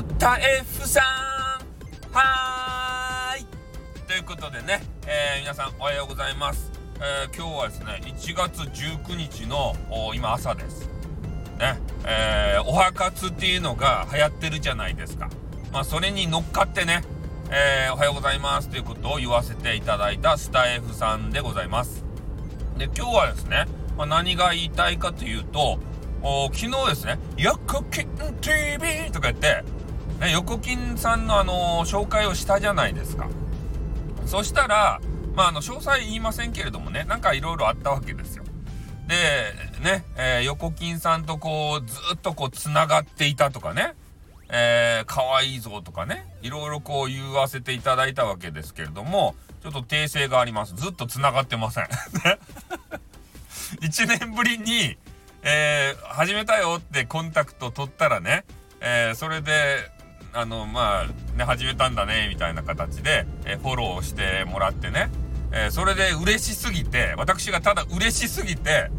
[0.00, 1.04] スタ F さん。
[2.16, 3.46] はーい。
[4.06, 9.76] ということでね、えー、皆さんおはようございます、えー、今日はですね1月19日の
[10.14, 10.88] 今朝です。
[11.58, 11.78] ね。
[12.06, 15.28] えー、おは活っていうのが流行ってるじゃないですか。
[15.70, 17.02] まあそれに乗っかってね
[17.50, 18.70] えー、おはようございます。
[18.70, 22.06] ということを言わせていただいたスタ F さんでございます。
[22.78, 23.66] で今日はですね、
[23.98, 25.78] まあ、何が言いたいかというと
[26.22, 28.06] 昨日ですね、横金
[28.40, 29.62] TV とか言って、
[30.20, 33.28] ね、横金さんのあの、紹介をしたじゃないですか。
[34.26, 35.00] そしたら、
[35.34, 38.44] まあ、あの、詳細言いませんけれどもね、なんかいろいろあったわけですよ。
[39.08, 39.16] で、
[39.82, 43.94] ね、えー、横金さんとこう、ずっとこう、繋がっていたとかね、
[44.50, 50.74] えー、可愛いぞとかね、いろいろこう言わせていただいたわけですけれども、ちょっと訂正があります。
[50.74, 51.88] ずっと繋がってません。
[53.80, 54.98] 1年ぶりに、
[55.42, 58.44] えー、始めたよってコンタクト取ったらね、
[58.80, 59.90] えー、それで、
[60.32, 65.10] あの、まあ、ね、始めたんだね、みたいな形で、え、フォローしてもらってね、
[65.52, 68.90] えー、それで嬉しすぎて、私がただ嬉しすぎて、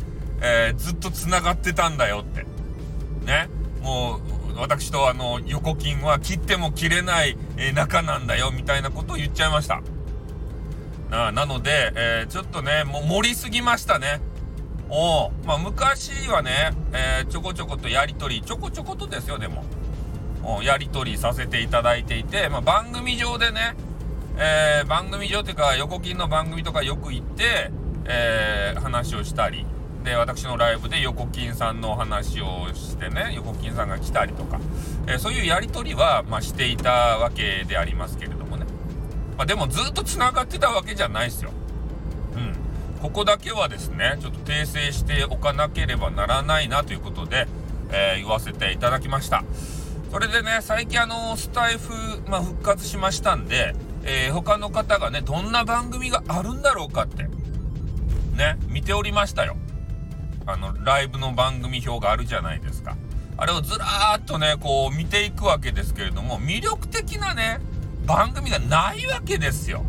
[0.41, 2.45] えー、ずっと繋がってたんだよって。
[3.25, 3.49] ね。
[3.81, 9.81] もう、私とあの、横金は切っても切れない、えー、仲なんだよ、みたいなことを言っちゃいました。
[11.09, 14.19] ななので、えー、ちょっとね、もう盛りすぎましたね。
[14.93, 19.63] おまあ昔はね、えー、ちょこちょことやり取りちょこちょことですよでも
[20.63, 23.75] やり取りさせていただいていて、まあ、番組上でね、
[24.37, 27.71] えー、番組上っていうか横金の番組とかよく行って、
[28.05, 29.65] えー、話をしたり
[30.03, 34.59] で私のライブで横金さんのお話をしてね横金さんが来たりとか、
[35.07, 38.65] えー、そういうやり取りは、まあ、していたわけでありますけれどもね、
[39.37, 41.51] まあ、でもずっとつながってたわけじゃないですよ。
[43.01, 47.47] ここだけはですね、ちょっと訂正しておかなければならないなということで、
[47.91, 49.43] え、言わせていただきました。
[50.11, 51.93] それでね、最近あの、スタイフ、
[52.29, 53.73] まあ、復活しましたんで、
[54.03, 57.29] えー、他の方がね、どんな番組があるんだろうかって、
[58.35, 59.55] ね、見ておりましたよ。
[60.45, 62.97] あの、ライブの番組表があるじゃないですか。
[63.37, 67.61] あれをずらーっとね、こう見ていくわけですけれども、魅力的なね、
[68.05, 69.85] 番組がないわけですよ。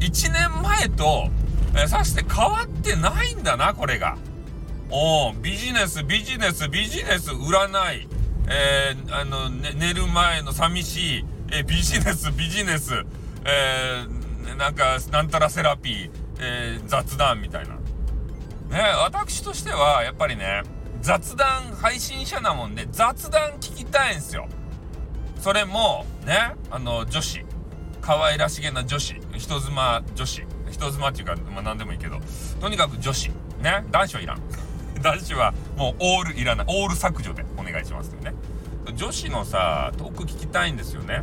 [0.00, 1.28] 1年前と
[1.76, 4.16] えさして変わってないんだな、これが。
[4.90, 8.08] おビジネス、ビジネス、ビジネス、占い、
[8.50, 13.04] えー、あの、ね、寝る前の寂しい、えー、ビジネス、ビジネス、
[13.44, 16.10] えー、なんか、なんたらセラピー、
[16.40, 17.74] えー、雑談みたいな。
[17.74, 20.62] ね、私としては、やっぱりね、
[21.00, 24.48] 雑談配信者なもんで、雑談聞きたいんですよ。
[25.40, 27.44] それも、ね、あの、女子。
[28.00, 29.14] 可愛らしげな女子。
[29.36, 30.42] 人妻女子。
[30.70, 32.18] 人妻っていうか、まあ何でもいいけど、
[32.60, 33.30] とにかく女子。
[33.60, 33.84] ね。
[33.90, 34.40] 男子はいらん。
[35.02, 36.66] 男子はもうオールいらない。
[36.68, 38.34] オール削除で願いしますよね。
[38.94, 41.20] 女子のさ、トーク聞きたいんですよね。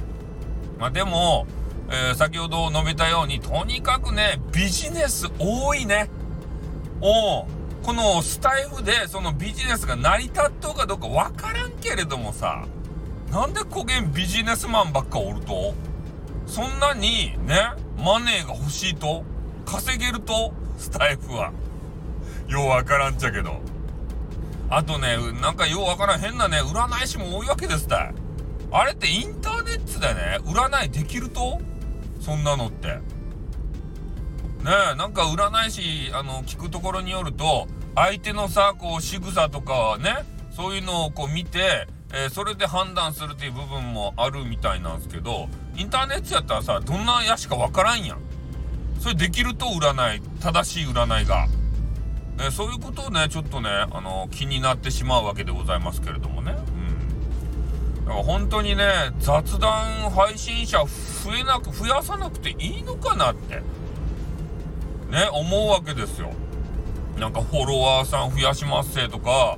[0.79, 1.47] まあでも、
[1.89, 6.09] えー、先ほど述べたように、とにかくね、ビジネス多いね。
[7.01, 7.45] お
[7.83, 12.65] このスタイフでそのビジネスが成り立っとうかどうかわからんけれどもさ、
[13.31, 15.75] なんでこげんビジネスマンばっかおると？
[16.47, 19.23] そんなにね、マネーが欲しいと？
[19.65, 20.53] 稼げると？
[20.77, 21.51] スタイフは。
[22.47, 23.59] ようわからんちゃけど。
[24.69, 28.15] あとね、なんかようわからん変なね、占い師も多いわけですたい。
[28.71, 31.61] あれってインターネットでね、占いできると？
[32.19, 32.87] そんなのって。
[32.87, 33.01] ね
[34.93, 48.17] え、なんか占い師、あの、聞くところによると、相手のさ、こう、仕草とかね、そういうのをこう見て、えー、それで判断するっていう部分もあるみたいなんですけど、インターネットやったらさ、どんなやしかわからんやん。
[48.99, 51.47] それできると占い、正しい占いが。
[52.39, 56.51] えそういうことをね、ちょっとね、あの、気になってしまうわけでございますけれどもね。
[56.51, 58.05] うん。
[58.05, 58.85] だから本当にね、
[59.19, 66.31] 雑談配信者増えなく、増やさなくていいのかなって、ね、思うわけですよ。
[67.17, 69.57] なんかフォロワーさん増やしますせとか、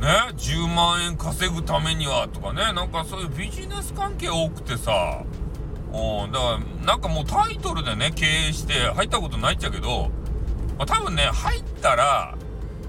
[0.00, 5.24] ね、10万円稼ぐためにはとかね、なんかそういうビジネス関係多くてさ、
[5.92, 10.10] うん、だから、なんかもうタイトルでね、経営して入ったことないっちゃけど、
[10.78, 12.36] まあ、多分ね、入ったら、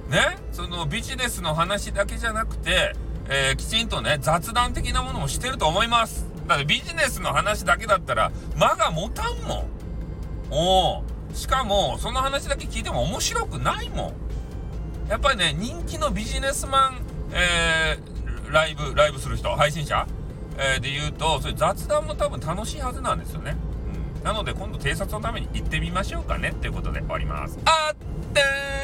[0.10, 2.94] ね、そのビジネスの話だけじゃなくて、
[3.30, 6.28] えー、きちんとね、雑談的なものもしてると思います。
[6.48, 9.68] だってビジネスの話だけだったら、間が持たんもん。
[10.50, 11.04] お
[11.34, 14.14] しかも、その話だけ聞いても面白くないも
[15.08, 15.10] ん。
[15.10, 17.02] やっぱりね、人気のビジネスマン、
[17.32, 20.08] えー、ライブ、ライブする人、配信者
[20.58, 23.56] えー、で言うと、それ雑談も多分楽しいはずなんですよね。
[24.28, 27.58] なので今度偵察のために行ってみましょうかねっていうことで終わります。
[27.64, 27.96] あっ
[28.34, 28.77] てー